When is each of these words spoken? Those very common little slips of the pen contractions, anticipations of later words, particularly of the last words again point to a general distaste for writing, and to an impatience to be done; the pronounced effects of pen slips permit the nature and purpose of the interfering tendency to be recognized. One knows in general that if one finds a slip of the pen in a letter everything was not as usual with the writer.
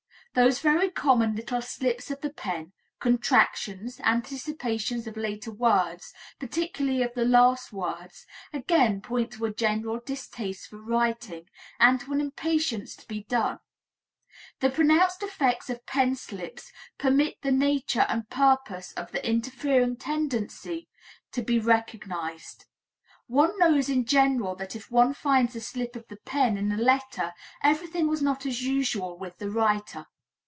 Those 0.33 0.59
very 0.59 0.89
common 0.89 1.35
little 1.35 1.61
slips 1.61 2.09
of 2.09 2.21
the 2.21 2.29
pen 2.29 2.71
contractions, 3.01 3.99
anticipations 3.99 5.05
of 5.05 5.17
later 5.17 5.51
words, 5.51 6.13
particularly 6.39 7.03
of 7.03 7.13
the 7.15 7.25
last 7.25 7.73
words 7.73 8.25
again 8.53 9.01
point 9.01 9.33
to 9.33 9.43
a 9.45 9.53
general 9.53 9.99
distaste 9.99 10.69
for 10.69 10.77
writing, 10.81 11.49
and 11.81 11.99
to 11.99 12.13
an 12.13 12.21
impatience 12.21 12.95
to 12.95 13.07
be 13.09 13.23
done; 13.25 13.59
the 14.61 14.69
pronounced 14.69 15.21
effects 15.21 15.69
of 15.69 15.85
pen 15.85 16.15
slips 16.15 16.71
permit 16.97 17.41
the 17.41 17.51
nature 17.51 18.05
and 18.07 18.29
purpose 18.29 18.93
of 18.93 19.11
the 19.11 19.27
interfering 19.29 19.97
tendency 19.97 20.87
to 21.33 21.41
be 21.41 21.59
recognized. 21.59 22.63
One 23.27 23.59
knows 23.59 23.89
in 23.89 24.05
general 24.05 24.55
that 24.55 24.77
if 24.77 24.89
one 24.89 25.13
finds 25.13 25.57
a 25.57 25.61
slip 25.61 25.97
of 25.97 26.07
the 26.07 26.19
pen 26.23 26.55
in 26.55 26.71
a 26.71 26.77
letter 26.77 27.33
everything 27.61 28.07
was 28.07 28.21
not 28.21 28.45
as 28.45 28.63
usual 28.63 29.17
with 29.17 29.37
the 29.37 29.49
writer. 29.51 30.05